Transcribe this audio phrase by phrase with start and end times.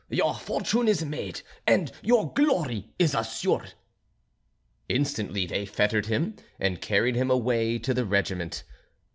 [0.09, 3.75] Your fortune is made, and your glory is assured."
[4.89, 8.63] Instantly they fettered him, and carried him away to the regiment.